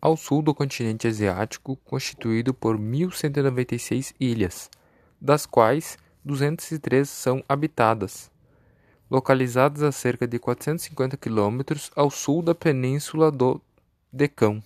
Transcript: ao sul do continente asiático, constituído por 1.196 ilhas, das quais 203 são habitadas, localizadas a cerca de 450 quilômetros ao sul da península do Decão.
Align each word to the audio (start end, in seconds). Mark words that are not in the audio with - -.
ao 0.00 0.16
sul 0.16 0.42
do 0.42 0.54
continente 0.54 1.06
asiático, 1.06 1.76
constituído 1.84 2.54
por 2.54 2.78
1.196 2.78 4.14
ilhas, 4.18 4.70
das 5.20 5.44
quais 5.44 5.98
203 6.24 7.08
são 7.08 7.44
habitadas, 7.48 8.30
localizadas 9.10 9.82
a 9.82 9.92
cerca 9.92 10.26
de 10.26 10.38
450 10.38 11.16
quilômetros 11.16 11.90
ao 11.94 12.10
sul 12.10 12.42
da 12.42 12.54
península 12.54 13.30
do 13.30 13.60
Decão. 14.12 14.62